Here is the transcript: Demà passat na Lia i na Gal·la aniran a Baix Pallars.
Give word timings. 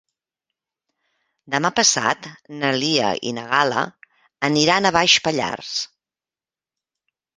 Demà 1.55 1.69
passat 1.79 2.25
na 2.63 2.71
Lia 2.83 3.11
i 3.33 3.33
na 3.39 3.43
Gal·la 3.53 3.83
aniran 4.49 4.89
a 4.89 4.93
Baix 4.97 5.19
Pallars. 5.29 5.75